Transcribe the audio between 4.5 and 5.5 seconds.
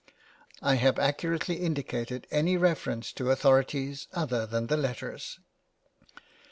the letters.